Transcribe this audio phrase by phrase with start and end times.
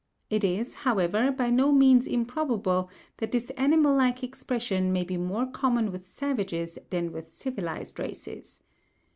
[0.31, 5.45] It is, however, by no means improbable that this animal like expression may be more
[5.45, 8.63] common with savages than with civilized races.